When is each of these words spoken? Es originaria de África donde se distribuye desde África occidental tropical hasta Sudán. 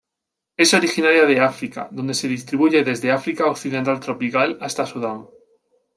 Es 0.57 0.73
originaria 0.73 1.27
de 1.27 1.39
África 1.41 1.87
donde 1.91 2.15
se 2.15 2.27
distribuye 2.27 2.83
desde 2.83 3.11
África 3.11 3.45
occidental 3.45 3.99
tropical 3.99 4.57
hasta 4.59 4.87
Sudán. 4.87 5.27